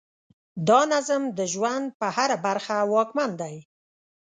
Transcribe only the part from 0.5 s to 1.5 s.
دا نظم د